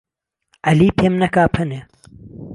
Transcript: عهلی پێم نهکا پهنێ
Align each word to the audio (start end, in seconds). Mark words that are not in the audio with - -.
عهلی 0.67 0.89
پێم 0.97 1.13
نهکا 1.21 1.43
پهنێ 1.53 1.81